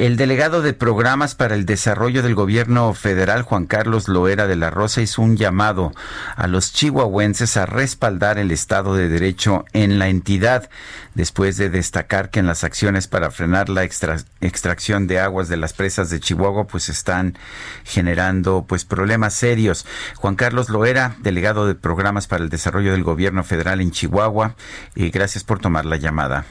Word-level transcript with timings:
El 0.00 0.16
delegado 0.16 0.62
de 0.62 0.72
programas 0.72 1.34
para 1.34 1.54
el 1.54 1.66
desarrollo 1.66 2.22
del 2.22 2.34
gobierno 2.34 2.94
federal, 2.94 3.42
Juan 3.42 3.66
Carlos 3.66 4.08
Loera 4.08 4.46
de 4.46 4.56
la 4.56 4.70
Rosa, 4.70 5.02
hizo 5.02 5.20
un 5.20 5.36
llamado 5.36 5.92
a 6.36 6.46
los 6.46 6.72
chihuahuenses 6.72 7.58
a 7.58 7.66
respaldar 7.66 8.38
el 8.38 8.50
Estado 8.50 8.94
de 8.94 9.10
Derecho 9.10 9.66
en 9.74 9.98
la 9.98 10.08
entidad, 10.08 10.70
después 11.14 11.58
de 11.58 11.68
destacar 11.68 12.30
que 12.30 12.40
en 12.40 12.46
las 12.46 12.64
acciones 12.64 13.08
para 13.08 13.30
frenar 13.30 13.68
la 13.68 13.84
extracción 13.84 15.06
de 15.06 15.20
aguas 15.20 15.50
de 15.50 15.58
las 15.58 15.74
presas 15.74 16.08
de 16.08 16.18
Chihuahua, 16.18 16.66
pues 16.66 16.88
están 16.88 17.36
generando 17.84 18.64
pues 18.66 18.86
problemas 18.86 19.34
serios. 19.34 19.84
Juan 20.16 20.34
Carlos 20.34 20.70
Loera, 20.70 21.16
delegado 21.18 21.66
de 21.66 21.74
programas 21.74 22.26
para 22.26 22.42
el 22.42 22.48
desarrollo 22.48 22.92
del 22.92 23.04
gobierno 23.04 23.44
federal 23.44 23.82
en 23.82 23.90
Chihuahua, 23.90 24.54
y 24.94 25.10
gracias 25.10 25.44
por 25.44 25.58
tomar 25.58 25.84
la 25.84 25.98
llamada. 25.98 26.46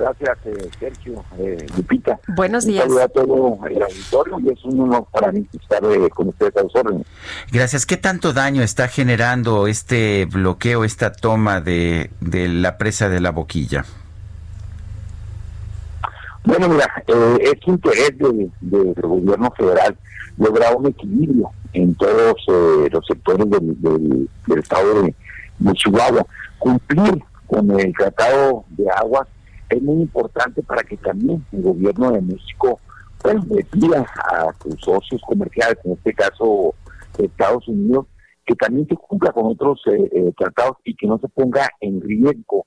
Gracias, 0.00 0.38
eh, 0.46 0.70
Sergio, 0.78 1.22
eh, 1.38 1.66
Lupita. 1.76 2.18
Buenos 2.28 2.64
días. 2.64 2.86
Un 2.86 2.96
saludo 2.96 3.04
a 3.04 3.08
todo 3.08 3.66
el 3.66 3.82
auditorio 3.82 4.40
y 4.40 4.48
es 4.48 4.64
un 4.64 4.80
honor 4.80 5.06
para 5.12 5.30
mí 5.30 5.46
estar 5.52 5.84
eh, 5.84 6.08
con 6.08 6.28
ustedes 6.28 6.56
a 6.56 6.62
los 6.62 6.74
órdenes. 6.74 7.06
Gracias. 7.52 7.84
¿Qué 7.84 7.98
tanto 7.98 8.32
daño 8.32 8.62
está 8.62 8.88
generando 8.88 9.66
este 9.66 10.24
bloqueo, 10.24 10.84
esta 10.84 11.12
toma 11.12 11.60
de, 11.60 12.10
de 12.20 12.48
la 12.48 12.78
presa 12.78 13.10
de 13.10 13.20
la 13.20 13.30
boquilla? 13.30 13.84
Bueno, 16.44 16.70
mira, 16.70 16.90
eh, 17.06 17.52
es 17.52 17.68
interés 17.68 18.16
del 18.18 18.94
gobierno 18.94 19.52
federal 19.54 19.98
lograr 20.38 20.76
un 20.76 20.86
equilibrio 20.86 21.50
en 21.74 21.94
todos 21.96 22.36
eh, 22.48 22.88
los 22.90 23.06
sectores 23.06 23.50
del, 23.50 23.78
del, 24.46 24.58
estado 24.58 25.02
de, 25.02 25.14
de 25.58 25.72
Chihuahua, 25.74 26.24
cumplir 26.58 27.22
con 27.46 27.78
el 27.78 27.92
tratado 27.92 28.64
de 28.70 28.88
aguas 28.96 29.28
es 29.70 29.82
muy 29.82 30.02
importante 30.02 30.62
para 30.62 30.82
que 30.82 30.96
también 30.96 31.44
el 31.52 31.62
gobierno 31.62 32.12
de 32.12 32.20
México 32.20 32.80
pues, 33.22 33.44
le 33.48 33.64
pida 33.64 34.04
a 34.30 34.52
sus 34.62 34.80
socios 34.80 35.20
comerciales, 35.22 35.78
en 35.84 35.92
este 35.92 36.12
caso 36.12 36.74
Estados 37.18 37.66
Unidos, 37.68 38.06
que 38.46 38.54
también 38.54 38.86
se 38.88 38.96
cumpla 38.96 39.32
con 39.32 39.46
otros 39.46 39.80
eh, 39.86 40.10
eh, 40.12 40.32
tratados 40.36 40.78
y 40.84 40.94
que 40.94 41.06
no 41.06 41.18
se 41.18 41.28
ponga 41.28 41.68
en 41.80 42.00
riesgo 42.00 42.66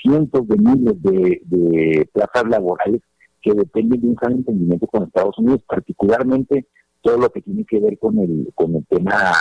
cientos 0.00 0.46
de 0.48 0.56
miles 0.58 1.02
de, 1.02 2.08
plazas 2.12 2.44
laborales 2.48 3.00
que 3.40 3.52
dependen 3.52 4.00
de 4.00 4.08
un 4.08 4.14
gran 4.14 4.32
entendimiento 4.32 4.86
con 4.86 5.04
Estados 5.04 5.38
Unidos, 5.38 5.62
particularmente 5.66 6.66
todo 7.02 7.18
lo 7.18 7.30
que 7.30 7.42
tiene 7.42 7.64
que 7.64 7.80
ver 7.80 7.98
con 7.98 8.18
el, 8.18 8.50
con 8.54 8.74
el 8.76 8.86
tema 8.86 9.32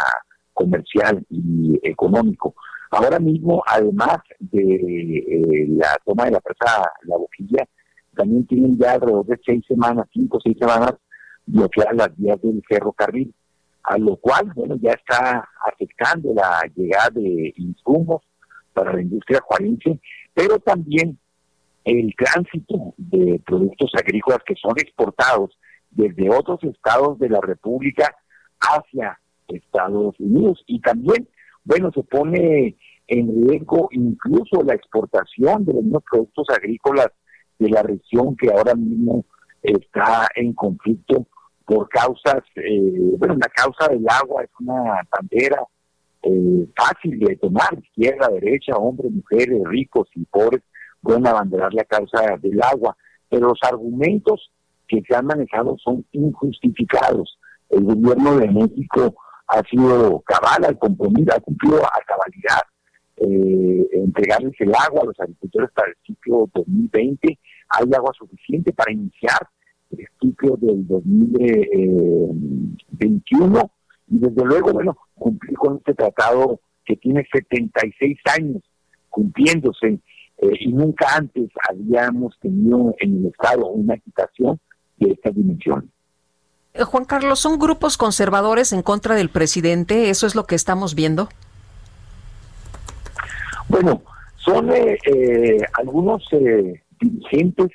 comercial 0.54 1.26
y 1.30 1.80
económico. 1.84 2.56
Ahora 2.94 3.18
mismo, 3.18 3.64
además 3.66 4.18
de 4.40 4.62
eh, 4.62 5.66
la 5.70 5.98
toma 6.06 6.26
de 6.26 6.32
la 6.32 6.40
presa 6.42 6.92
La 7.04 7.18
Boquilla, 7.18 7.68
también 8.16 8.46
tienen 8.46 8.78
ya 8.78 8.94
alrededor 8.94 9.26
de 9.26 9.40
seis 9.44 9.66
semanas, 9.68 10.08
cinco 10.14 10.38
o 10.38 10.42
seis 10.42 10.56
semanas, 10.60 10.94
bloqueadas 11.48 11.96
las 11.96 12.16
vías 12.18 12.40
del 12.42 12.62
ferrocarril, 12.68 13.34
a 13.84 13.98
lo 13.98 14.16
cual, 14.18 14.52
bueno, 14.56 14.76
ya 14.80 14.92
está 14.92 15.50
afectando 15.66 16.36
la 16.36 16.62
llegada 16.76 17.10
de 17.16 17.54
insumos 17.58 18.22
para 18.74 18.94
la 18.94 19.02
industria 19.02 19.42
juarense, 19.44 20.00
pero 20.36 20.60
también 20.60 21.18
el 21.86 22.14
tránsito 22.16 22.94
de 22.98 23.42
productos 23.44 23.92
agrícolas 23.96 24.40
que 24.46 24.56
son 24.56 24.74
exportados 24.78 25.58
desde 25.90 26.30
otros 26.30 26.64
estados 26.64 27.18
de 27.18 27.30
la 27.30 27.42
República 27.42 28.16
hacia 28.60 29.20
Estados 29.48 30.16
Unidos. 30.20 30.64
Y 30.68 30.80
también 30.80 31.28
bueno, 31.64 31.92
se 31.94 32.04
pone 32.04 32.78
en 33.08 33.48
riesgo 33.48 33.90
incluso 33.92 34.64
la 34.64 34.74
exportación 34.74 35.66
de 35.66 35.74
los 35.74 35.84
mismos 35.84 36.04
productos 36.10 36.48
agrícolas 36.50 37.10
de 37.60 37.70
la 37.70 37.84
región 37.84 38.36
que 38.36 38.50
ahora 38.50 38.76
mismo 38.76 39.26
está 39.62 40.28
en 40.36 40.54
conflicto 40.54 41.28
por 41.66 41.88
causas, 41.90 42.44
eh, 42.56 43.16
bueno, 43.18 43.36
la 43.36 43.48
causa 43.50 43.88
del 43.88 44.06
agua 44.10 44.44
es 44.44 44.50
una 44.60 45.02
bandera 45.10 45.64
eh, 46.24 46.68
fácil 46.76 47.20
de 47.20 47.36
tomar, 47.38 47.78
izquierda, 47.82 48.30
derecha, 48.30 48.76
hombres, 48.76 49.12
mujeres, 49.12 49.62
ricos 49.66 50.08
y 50.16 50.26
pobres 50.26 50.62
pueden 51.02 51.28
abanderar 51.28 51.74
la 51.74 51.84
causa 51.84 52.38
del 52.42 52.62
agua, 52.64 52.96
pero 53.30 53.50
los 53.50 53.60
argumentos 53.62 54.52
que 54.88 55.02
se 55.08 55.16
han 55.16 55.26
manejado 55.26 55.78
son 55.78 56.06
injustificados. 56.14 57.38
El 57.70 57.84
gobierno 57.84 58.38
de 58.38 58.48
México 58.48 59.16
ha 59.54 59.62
sido 59.70 60.20
cabal 60.22 60.66
al 60.66 60.80
compromiso, 60.80 61.32
ha 61.36 61.40
cumplido 61.40 61.86
a 61.86 62.02
cabalidad 62.06 62.62
eh, 63.18 63.88
entregarles 63.94 64.60
el 64.60 64.74
agua 64.74 65.02
a 65.04 65.06
los 65.06 65.20
agricultores 65.20 65.70
para 65.72 65.90
el 65.90 65.96
ciclo 66.06 66.50
2020. 66.54 67.40
Hay 67.70 67.86
agua 67.96 68.12
suficiente 68.18 68.74
para 68.74 68.92
iniciar 68.92 69.48
el 69.92 70.08
ciclo 70.20 70.58
del 70.58 70.88
2021 70.88 73.72
y 74.08 74.18
desde 74.18 74.46
luego, 74.46 74.74
bueno, 74.74 74.98
cumplir 75.14 75.56
con 75.56 75.78
este 75.78 75.94
tratado 75.94 76.60
que 76.86 76.98
tiene 76.98 77.26
76 77.32 78.18
años 78.38 78.62
cumpliéndose 79.10 80.00
eh, 80.40 80.58
y 80.60 80.74
nunca 80.74 81.16
antes 81.16 81.52
habíamos 81.70 82.36
tenido 82.40 82.96
en 83.00 83.20
el 83.20 83.28
Estado 83.28 83.68
una 83.68 83.94
agitación 83.94 84.60
de 84.98 85.12
esta 85.12 85.30
dimensión. 85.30 85.93
Eh, 86.76 86.84
Juan 86.84 87.06
Carlos, 87.06 87.40
¿son 87.40 87.60
grupos 87.60 87.98
conservadores 87.98 88.74
en 88.74 88.82
contra 88.82 89.14
del 89.14 89.30
presidente? 89.30 90.10
¿Eso 90.10 90.26
es 90.26 90.34
lo 90.34 90.46
que 90.46 90.56
estamos 90.56 90.96
viendo? 90.96 91.30
Bueno, 93.70 94.02
son 94.38 94.72
eh, 94.72 94.98
eh, 95.06 95.60
algunos 95.74 96.28
dirigentes 97.00 97.70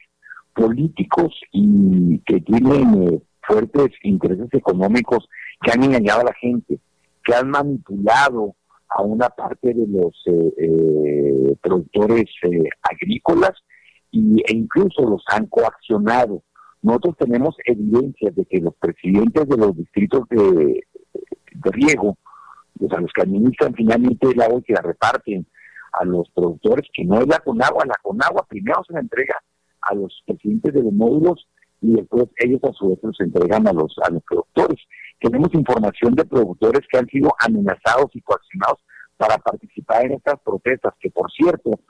políticos 0.53 1.33
y 1.53 2.19
que 2.27 2.41
tienen 2.41 3.23
fuertes 3.43 3.91
intereses 4.03 4.49
económicos 4.53 5.29
que 5.63 5.71
han 5.71 5.85
engañado 5.85 6.23
a 6.23 6.25
la 6.25 6.35
gente, 6.35 6.81
que 7.25 7.35
han 7.35 7.51
manipulado 7.51 8.57
a 8.89 9.03
una 9.03 9.29
parte 9.29 9.75
de 9.75 9.87
los 9.87 10.13
productores 11.61 12.27
agrícolas 12.83 13.53
y, 14.11 14.41
e 14.41 14.55
incluso 14.55 15.03
los 15.03 15.23
han 15.29 15.47
coaccionado 15.47 16.43
nosotros 16.83 17.17
tenemos 17.19 17.57
evidencias 17.65 18.35
de 18.35 18.45
que 18.45 18.61
los 18.61 18.75
presidentes 18.77 19.49
de 19.49 19.57
los 19.57 19.77
distritos 19.77 20.29
de, 20.29 20.85
riego, 21.71 22.17
o 22.81 22.89
sea, 22.89 23.01
los 23.01 23.13
que 23.13 23.23
administran 23.23 23.75
finalmente 23.75 24.29
el 24.29 24.41
agua 24.41 24.61
y 24.61 24.63
que 24.63 24.75
la 24.75 24.83
reparten 24.83 25.47
a 25.93 26.05
los 26.05 26.31
productores, 26.31 26.89
que 26.93 27.05
no 27.05 27.21
es 27.21 27.27
la 27.27 27.41
Conagua, 27.41 27.85
la 27.85 27.99
Conagua 28.01 28.47
primero 28.49 28.83
se 28.87 28.93
la 28.93 29.01
entrega 29.01 29.35
a 29.81 29.95
los 29.95 30.23
presidentes 30.25 30.73
de 30.73 30.83
los 30.83 30.93
módulos 30.93 31.49
y 31.81 31.95
después 31.95 32.29
ellos 32.37 32.61
a 32.65 32.73
su 32.73 32.91
vez 32.91 32.99
los 33.03 33.21
entregan 33.21 33.67
a 33.67 33.73
los, 33.73 33.97
a 34.05 34.11
los 34.11 34.23
productores. 34.23 34.79
Tenemos 35.21 35.53
información 35.55 36.15
de 36.15 36.25
productores 36.25 36.83
que 36.91 36.99
han 36.99 37.07
sido 37.07 37.35
amenazados 37.41 38.11
y 38.15 38.21
coaccionados 38.21 38.79
para 39.17 39.37
participar 39.39 40.07
en 40.07 40.13
estas 40.13 40.39
protestas, 40.41 40.95
que 41.01 41.11
por 41.11 41.31
cierto, 41.33 41.81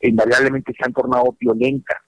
invariablemente 0.00 0.72
se 0.72 0.84
han 0.84 0.92
tornado 0.92 1.36
violentas 1.38 1.98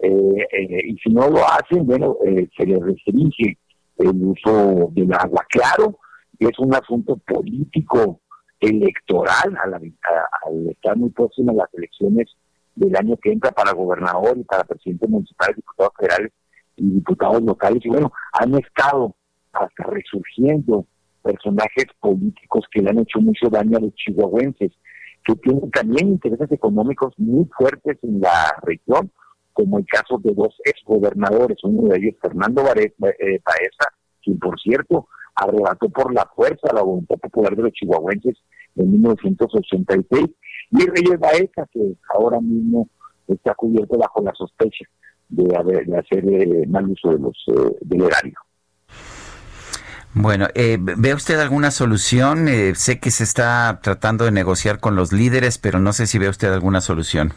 eh, 0.00 0.46
eh, 0.52 0.80
y 0.86 0.96
si 0.98 1.10
no 1.10 1.28
lo 1.28 1.44
hacen, 1.44 1.86
bueno, 1.86 2.16
eh, 2.24 2.48
se 2.56 2.66
les 2.66 2.80
restringe 2.80 3.58
el 3.98 4.24
uso 4.24 4.90
del 4.92 5.12
agua. 5.12 5.44
Claro, 5.48 5.98
es 6.38 6.58
un 6.58 6.74
asunto 6.74 7.16
político, 7.16 8.20
electoral, 8.60 9.56
al 9.62 10.68
estar 10.68 10.96
muy 10.96 11.10
próximo 11.10 11.52
a 11.52 11.54
las 11.54 11.74
elecciones 11.74 12.26
del 12.74 12.96
año 12.96 13.16
que 13.16 13.32
entra 13.32 13.50
para 13.52 13.72
gobernador 13.72 14.36
y 14.36 14.44
para 14.44 14.64
presidente 14.64 15.06
municipal, 15.06 15.54
diputados 15.54 15.92
federales 15.96 16.32
y 16.76 16.90
diputados 16.90 17.42
locales. 17.42 17.84
Y 17.84 17.88
bueno, 17.88 18.12
han 18.32 18.54
estado 18.56 19.14
hasta 19.52 19.84
resurgiendo 19.84 20.86
personajes 21.22 21.86
políticos 22.00 22.64
que 22.70 22.82
le 22.82 22.90
han 22.90 22.98
hecho 22.98 23.20
mucho 23.20 23.48
daño 23.48 23.76
a 23.78 23.80
los 23.80 23.94
chihuahuenses, 23.94 24.72
que 25.24 25.34
tienen 25.36 25.70
también 25.70 26.08
intereses 26.08 26.50
económicos 26.52 27.12
muy 27.18 27.46
fuertes 27.56 27.98
en 28.02 28.20
la 28.20 28.56
región, 28.62 29.10
como 29.58 29.78
el 29.78 29.86
caso 29.86 30.18
de 30.22 30.32
dos 30.34 30.54
exgobernadores, 30.64 31.58
uno 31.64 31.88
de 31.88 31.98
ellos 31.98 32.14
Fernando 32.22 32.62
eh, 32.76 32.92
Baeza, 32.96 33.88
quien 34.22 34.38
por 34.38 34.58
cierto 34.60 35.08
arrebató 35.34 35.88
por 35.88 36.14
la 36.14 36.24
fuerza 36.36 36.72
la 36.72 36.82
voluntad 36.82 37.16
popular 37.16 37.56
de 37.56 37.64
los 37.64 37.72
chihuahuenses 37.72 38.36
en 38.76 38.92
1986, 38.92 40.26
y 40.70 40.86
Reyes 40.86 41.18
Baeza, 41.18 41.66
que 41.72 41.96
ahora 42.14 42.40
mismo 42.40 42.88
está 43.26 43.52
cubierto 43.56 43.98
bajo 43.98 44.22
la 44.22 44.32
sospecha 44.34 44.84
de, 45.28 45.44
hacer 45.98 46.24
eh, 46.28 46.64
mal 46.68 46.88
uso 46.88 47.10
de 47.10 47.18
los, 47.18 47.36
eh, 47.48 47.76
del 47.80 48.02
erario. 48.02 48.38
Bueno, 50.14 50.46
eh, 50.54 50.78
¿ve 50.80 51.14
usted 51.14 51.40
alguna 51.40 51.72
solución? 51.72 52.46
Eh, 52.46 52.74
sé 52.76 53.00
que 53.00 53.10
se 53.10 53.24
está 53.24 53.80
tratando 53.82 54.24
de 54.24 54.30
negociar 54.30 54.78
con 54.78 54.94
los 54.94 55.12
líderes, 55.12 55.58
pero 55.58 55.80
no 55.80 55.92
sé 55.92 56.06
si 56.06 56.18
ve 56.18 56.28
usted 56.28 56.52
alguna 56.52 56.80
solución. 56.80 57.32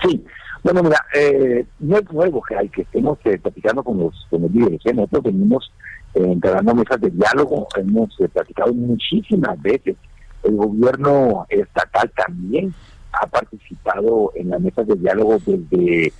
Sí, 0.00 0.24
bueno, 0.62 0.82
mira, 0.82 1.04
eh, 1.14 1.66
no 1.80 1.98
es 1.98 2.12
nuevo 2.12 2.42
que 2.42 2.56
hay 2.56 2.68
que 2.68 2.82
estemos 2.82 3.18
eh, 3.24 3.38
platicando 3.38 3.82
con 3.82 3.98
los, 3.98 4.14
líderes. 4.30 4.80
Nosotros 4.94 5.24
venimos 5.24 5.72
eh, 6.14 6.36
mesas 6.74 7.00
de 7.00 7.10
diálogo, 7.10 7.66
hemos 7.76 8.16
platicado 8.32 8.72
muchísimas 8.72 9.60
veces. 9.60 9.96
El 10.42 10.56
gobierno 10.56 11.46
estatal 11.48 12.10
también 12.16 12.72
ha 13.12 13.26
participado 13.26 14.32
en 14.34 14.50
las 14.50 14.60
mesas 14.60 14.86
de 14.86 14.96
diálogo 14.96 15.38
desde 15.44 16.12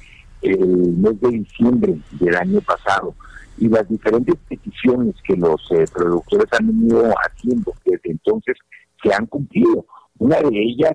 el 0.43 0.67
mes 0.97 1.21
de 1.21 1.29
diciembre 1.31 1.97
del 2.13 2.37
año 2.37 2.61
pasado 2.61 3.15
y 3.59 3.69
las 3.69 3.89
diferentes 3.89 4.35
peticiones 4.49 5.15
que 5.25 5.37
los 5.37 5.61
eh, 5.71 5.85
productores 5.93 6.47
han 6.53 6.67
venido 6.67 7.15
haciendo 7.25 7.73
desde 7.85 8.11
entonces 8.11 8.57
se 9.03 9.13
han 9.15 9.27
cumplido. 9.27 9.87
Una 10.19 10.41
de 10.41 10.51
ellas 10.53 10.95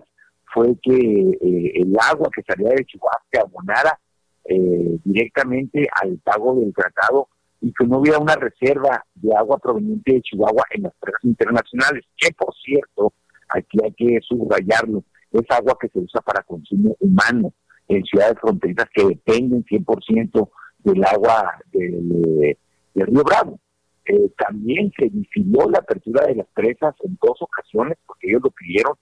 fue 0.57 0.75
que 0.81 0.92
eh, 0.92 1.71
el 1.75 1.95
agua 2.01 2.30
que 2.36 2.42
salía 2.42 2.69
de 2.69 2.83
Chihuahua 2.83 3.21
se 3.31 3.39
abonara 3.39 4.00
eh, 4.45 4.98
directamente 5.04 5.88
al 6.01 6.18
pago 6.18 6.56
del 6.56 6.74
tratado 6.74 7.27
y 7.62 7.71
que 7.74 7.86
no 7.86 8.00
hubiera 8.00 8.18
una 8.18 8.33
reserva 8.33 9.06
de 9.13 9.36
agua 9.36 9.59
proveniente 9.59 10.13
de 10.13 10.21
Chihuahua 10.24 10.63
en 10.71 10.83
las 10.83 10.94
presas 11.00 11.24
internacionales, 11.25 12.06
que 12.18 12.33
por 12.33 12.56
cierto, 12.56 13.13
aquí 13.50 13.77
hay 13.83 13.92
que 13.94 14.19
subrayarlo, 14.27 15.04
es 15.31 15.44
agua 15.50 15.77
que 15.80 15.89
se 15.89 16.00
usa 16.00 16.21
para 16.21 16.42
consumo 16.42 16.95
humano 17.01 17.54
en 17.88 18.04
ciudades 18.06 18.39
fronterizas 18.42 18.88
que 18.95 19.06
dependen 19.06 19.63
100% 19.63 20.50
del 20.80 21.06
agua 21.06 21.54
del, 21.71 22.57
Río 22.95 23.24
Bravo. 23.24 23.59
Eh, 24.06 24.31
también 24.38 24.92
se 24.98 25.07
decidió 25.12 25.69
la 25.69 25.80
apertura 25.80 26.25
de 26.25 26.36
las 26.36 26.48
presas 26.48 26.95
en 27.04 27.15
dos 27.21 27.38
ocasiones, 27.42 28.00
porque 28.07 28.30
ellos 28.30 28.42
lo 28.44 28.50
pidieron 28.50 28.95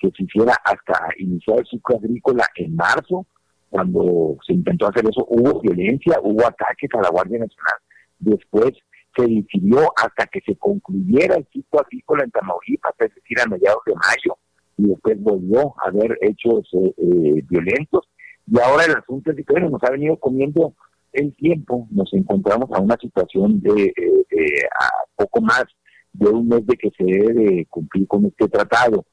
que 0.00 0.10
se 0.16 0.24
hiciera 0.24 0.54
hasta 0.64 1.08
iniciar 1.18 1.58
el 1.60 1.66
ciclo 1.66 1.96
agrícola 1.96 2.46
en 2.56 2.74
marzo. 2.74 3.26
Cuando 3.68 4.36
se 4.44 4.54
intentó 4.54 4.88
hacer 4.88 5.04
eso, 5.08 5.24
hubo 5.28 5.60
violencia, 5.60 6.18
hubo 6.22 6.44
ataques 6.46 6.90
a 6.94 7.02
la 7.02 7.10
Guardia 7.10 7.38
Nacional. 7.38 7.74
Después 8.18 8.72
se 9.16 9.22
decidió 9.22 9.92
hasta 9.96 10.26
que 10.26 10.40
se 10.40 10.56
concluyera 10.56 11.36
el 11.36 11.46
ciclo 11.52 11.80
agrícola 11.80 12.24
en 12.24 12.30
Tamaulipas, 12.30 12.94
es 12.98 13.14
decir, 13.14 13.40
a 13.40 13.46
mediados 13.46 13.82
de 13.86 13.94
mayo, 13.94 14.36
y 14.76 14.88
después 14.88 15.20
volvió 15.22 15.74
a 15.78 15.88
haber 15.88 16.18
hechos 16.22 16.68
eh, 16.72 16.94
eh, 16.96 17.44
violentos. 17.48 18.08
Y 18.46 18.58
ahora 18.58 18.84
el 18.84 18.96
asunto 18.96 19.30
es 19.30 19.36
que 19.36 19.52
bueno, 19.52 19.70
nos 19.70 19.82
ha 19.84 19.90
venido 19.90 20.16
comiendo 20.16 20.74
el 21.12 21.34
tiempo, 21.36 21.86
nos 21.90 22.12
encontramos 22.14 22.70
a 22.72 22.80
una 22.80 22.96
situación 22.96 23.60
de 23.60 23.92
eh, 23.96 24.66
a 24.80 24.88
poco 25.16 25.40
más 25.40 25.64
de 26.12 26.28
un 26.28 26.48
mes 26.48 26.66
de 26.66 26.76
que 26.76 26.90
se 26.96 27.04
debe 27.04 27.66
cumplir 27.66 28.06
con 28.06 28.26
este 28.26 28.48
tratado. 28.48 29.04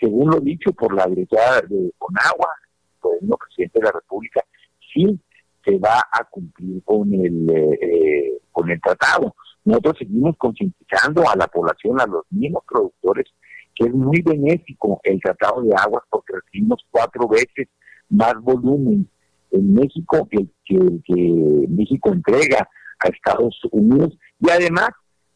Según 0.00 0.30
lo 0.30 0.40
dicho 0.40 0.72
por 0.72 0.94
la 0.94 1.06
directora 1.06 1.60
de 1.68 1.92
Conagua, 1.98 2.48
por 3.00 3.14
el 3.20 3.28
presidente 3.28 3.80
de 3.80 3.84
la 3.84 3.92
República, 3.92 4.42
sí 4.92 5.18
se 5.64 5.78
va 5.78 6.00
a 6.12 6.24
cumplir 6.24 6.82
con 6.84 7.12
el 7.14 8.40
con 8.52 8.70
el 8.70 8.80
tratado. 8.80 9.34
Nosotros 9.64 9.96
seguimos 9.98 10.36
concientizando 10.36 11.28
a 11.28 11.36
la 11.36 11.48
población, 11.48 12.00
a 12.00 12.06
los 12.06 12.24
mismos 12.30 12.62
productores, 12.68 13.26
que 13.74 13.86
es 13.86 13.92
muy 13.92 14.22
benéfico 14.22 15.00
el 15.02 15.20
tratado 15.20 15.62
de 15.62 15.74
aguas 15.76 16.04
porque 16.10 16.34
recibimos 16.34 16.84
cuatro 16.90 17.26
veces 17.28 17.68
más 18.08 18.34
volumen 18.40 19.08
en 19.50 19.74
México 19.74 20.28
que 20.30 20.46
México 21.68 22.12
entrega 22.12 22.68
a 23.00 23.08
Estados 23.08 23.58
Unidos 23.70 24.16
y 24.40 24.50
además 24.50 24.90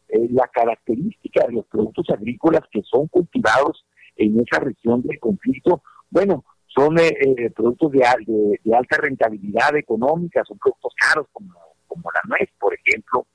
eh, 0.09 0.27
la 0.31 0.47
característica 0.47 1.45
de 1.47 1.53
los 1.53 1.65
productos 1.65 2.09
agrícolas 2.09 2.61
que 2.71 2.81
son 2.83 3.07
cultivados 3.07 3.85
en 4.19 4.39
esa 4.39 4.59
región 4.59 5.01
del 5.01 5.19
conflicto, 5.19 5.81
bueno, 6.09 6.43
son 6.67 6.99
eh, 6.99 7.09
eh, 7.09 7.49
productos 7.49 7.91
de, 7.91 8.05
de, 8.63 8.75
alta 8.75 8.97
rentabilidad 8.97 9.75
económica, 9.75 10.43
son 10.45 10.57
productos 10.59 10.93
caros 10.95 11.27
como, 11.33 11.53
como 11.87 12.03
la 12.11 12.21
nuez, 12.29 12.49
por 12.59 12.73
ejemplo, 12.73 13.25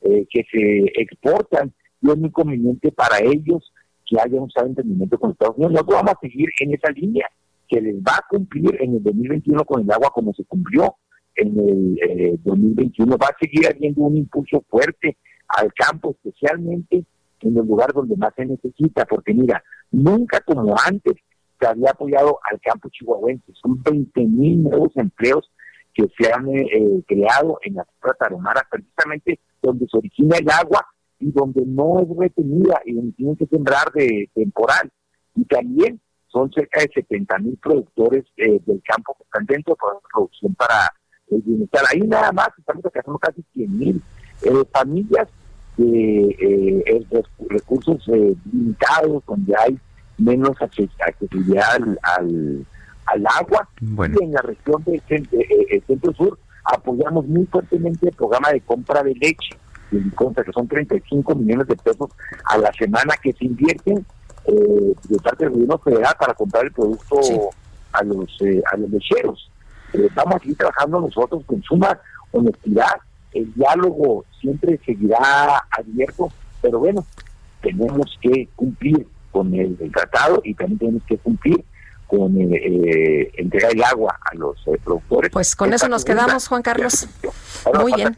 que 0.00 0.44
se 0.52 1.00
exportan 1.00 1.72
y 2.02 2.10
es 2.10 2.18
muy 2.18 2.30
conveniente 2.30 2.92
para 2.92 3.18
ellos 3.20 3.72
que 4.04 4.20
haya 4.20 4.38
un 4.38 4.50
sabe 4.50 4.68
entendimiento 4.68 5.18
con 5.18 5.30
Estados 5.30 5.56
Unidos. 5.56 5.72
Nosotros 5.72 5.96
vamos 5.96 6.14
a 6.14 6.20
seguir 6.20 6.48
en 6.60 6.74
esa 6.74 6.90
línea 6.92 7.26
que 7.68 7.80
les 7.80 7.96
va 7.96 8.16
a 8.16 8.26
cumplir 8.28 8.76
en 8.80 8.96
el 8.96 9.02
2021 9.02 9.64
con 9.64 9.82
el 9.82 9.90
agua 9.90 10.10
como 10.10 10.34
se 10.34 10.44
cumplió 10.44 10.96
en 11.36 11.58
el 11.58 12.40
2021. 12.44 13.14
Eh, 13.14 13.18
va 13.20 13.28
a 13.28 13.36
seguir 13.40 13.66
habiendo 13.66 14.02
un 14.02 14.16
impulso 14.16 14.62
fuerte 14.68 15.16
al 15.48 15.72
campo, 15.72 16.10
especialmente 16.10 17.04
en 17.40 17.54
los 17.54 17.66
lugares 17.66 17.94
donde 17.94 18.16
más 18.16 18.32
se 18.36 18.46
necesita, 18.46 19.04
porque 19.04 19.34
mira, 19.34 19.62
nunca 19.94 20.40
como 20.40 20.74
antes 20.86 21.14
se 21.58 21.66
había 21.66 21.90
apoyado 21.90 22.38
al 22.50 22.60
campo 22.60 22.88
chihuahuense. 22.90 23.52
Son 23.60 23.82
20 23.82 24.20
mil 24.22 24.62
nuevos 24.64 24.92
empleos 24.96 25.50
que 25.92 26.06
se 26.18 26.32
han 26.32 26.48
eh, 26.48 26.66
eh, 26.72 27.02
creado 27.06 27.58
en 27.62 27.74
la 27.74 27.84
tierra 27.84 28.16
tarahumara, 28.18 28.66
precisamente 28.70 29.38
donde 29.62 29.86
se 29.88 29.96
origina 29.96 30.36
el 30.38 30.50
agua 30.50 30.84
y 31.20 31.30
donde 31.30 31.62
no 31.64 32.00
es 32.00 32.08
retenida 32.18 32.80
y 32.84 32.94
donde 32.94 33.12
tienen 33.12 33.36
que 33.36 33.46
sembrar 33.46 33.92
de 33.92 34.28
temporal. 34.34 34.90
Y 35.36 35.44
también 35.44 36.00
son 36.28 36.50
cerca 36.52 36.80
de 36.80 36.90
70 36.92 37.38
mil 37.38 37.56
productores 37.58 38.24
eh, 38.36 38.60
del 38.66 38.82
campo 38.82 39.14
que 39.16 39.22
están 39.22 39.46
dentro 39.46 39.74
de 39.74 39.98
producción 40.12 40.54
para 40.54 40.92
el 41.30 41.40
bienestar. 41.42 41.84
Ahí 41.90 42.00
nada 42.00 42.32
más 42.32 42.48
estamos 42.58 42.84
alcanzando 42.84 43.18
casi 43.20 43.42
100 43.54 43.78
mil 43.78 44.02
eh, 44.42 44.64
familias 44.72 45.28
eh, 45.78 47.06
recursos 47.48 48.06
limitados, 48.52 49.22
donde 49.26 49.54
hay 49.58 49.78
menos 50.18 50.56
accesibilidad 50.60 51.74
al, 51.74 51.98
al, 53.06 53.26
agua. 53.26 53.68
Y 53.80 54.24
en 54.24 54.32
la 54.32 54.42
región 54.42 54.82
del 54.84 55.02
centro 55.86 56.12
sur 56.14 56.38
apoyamos 56.64 57.26
muy 57.26 57.46
fuertemente 57.46 58.08
el 58.08 58.14
programa 58.14 58.50
de 58.50 58.60
compra 58.60 59.02
de 59.02 59.14
leche 59.14 59.56
que 60.44 60.52
son 60.52 60.68
35 60.68 61.34
millones 61.34 61.66
de 61.68 61.76
pesos 61.76 62.10
a 62.46 62.58
la 62.58 62.72
semana 62.72 63.14
que 63.22 63.32
se 63.32 63.44
invierten 63.44 64.04
eh, 64.46 64.94
de 65.08 65.18
parte 65.18 65.44
del 65.44 65.52
gobierno 65.52 65.78
federal 65.78 66.14
para 66.18 66.34
comprar 66.34 66.64
el 66.64 66.72
producto 66.72 67.20
a 67.92 68.02
los 68.02 68.30
eh, 68.40 68.62
a 68.72 68.76
los 68.76 68.90
lecheros. 68.90 69.50
Eh, 69.92 70.06
estamos 70.06 70.36
aquí 70.36 70.54
trabajando 70.54 71.00
nosotros 71.00 71.44
con 71.46 71.62
suma 71.62 71.98
honestidad, 72.32 72.96
el 73.34 73.52
diálogo 73.54 74.24
siempre 74.40 74.80
seguirá 74.84 75.64
abierto, 75.70 76.32
pero 76.62 76.78
bueno, 76.78 77.04
tenemos 77.62 78.18
que 78.20 78.48
cumplir 78.54 79.06
con 79.30 79.52
el, 79.54 79.76
tratado 79.92 80.40
y 80.44 80.54
también 80.54 80.78
tenemos 80.78 81.02
que 81.04 81.18
cumplir 81.18 81.64
con 82.06 82.36
eh, 82.36 83.30
entregar 83.36 83.72
el 83.72 83.82
agua 83.82 84.16
a 84.30 84.34
los 84.36 84.56
productores. 84.84 85.30
Pues 85.32 85.56
con 85.56 85.72
eso 85.72 85.88
nos 85.88 86.04
quedamos, 86.04 86.46
Juan 86.48 86.62
Carlos. 86.62 87.08
Muy 87.80 87.92
bien 87.94 88.14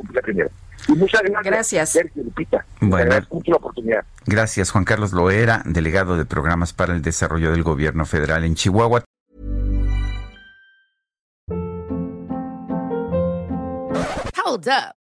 muchas 0.94 1.22
gracias. 1.44 1.90
Sergio 1.90 2.22
Lupita. 2.22 2.64
Bueno, 2.80 3.10
la 3.44 3.56
oportunidad. 3.56 4.04
Gracias, 4.26 4.70
Juan 4.70 4.84
Carlos 4.84 5.12
Loera, 5.12 5.62
delegado 5.64 6.16
de 6.16 6.24
programas 6.24 6.72
para 6.72 6.94
el 6.94 7.02
desarrollo 7.02 7.50
del 7.50 7.62
gobierno 7.62 8.04
federal 8.04 8.44
en 8.44 8.54
Chihuahua. 8.54 9.04
Hold 14.44 14.68
up. 14.68 15.05